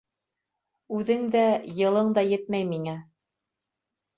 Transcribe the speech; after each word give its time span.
Үҙең 0.99 1.27
дә, 1.35 1.43
йылың 1.81 2.09
да 2.19 2.25
етмәй 2.31 2.67
миңә. 2.73 2.97